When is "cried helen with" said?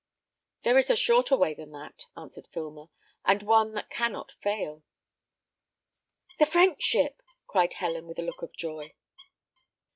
7.45-8.17